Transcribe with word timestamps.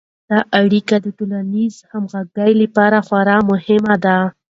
دا 0.29 0.39
اړیکې 0.61 0.97
د 1.01 1.07
ټولنیز 1.17 1.75
همغږي 1.91 2.51
لپاره 2.61 2.97
خورا 3.07 3.37
مهمې 3.51 3.95
دي. 4.05 4.19